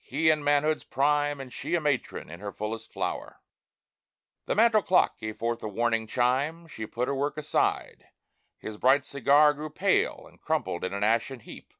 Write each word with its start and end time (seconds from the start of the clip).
He 0.00 0.28
in 0.28 0.42
manhood's 0.42 0.82
prime 0.82 1.40
And 1.40 1.52
she 1.52 1.76
a 1.76 1.80
matron 1.80 2.28
in 2.28 2.40
her 2.40 2.50
fullest 2.50 2.92
flower. 2.92 3.40
The 4.46 4.56
mantel 4.56 4.82
clock 4.82 5.18
gave 5.20 5.38
forth 5.38 5.62
a 5.62 5.68
warning 5.68 6.08
chime. 6.08 6.66
She 6.66 6.84
put 6.84 7.06
her 7.06 7.14
work 7.14 7.36
aside; 7.38 8.08
his 8.58 8.76
bright 8.76 9.06
cigar 9.06 9.54
Grew 9.54 9.70
pale, 9.70 10.26
and 10.26 10.40
crumbled 10.40 10.82
in 10.82 10.92
an 10.92 11.04
ashen 11.04 11.38
heap. 11.38 11.72